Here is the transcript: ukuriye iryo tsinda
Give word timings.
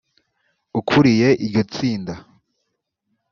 ukuriye 0.79 1.29
iryo 1.45 1.61
tsinda 1.71 2.13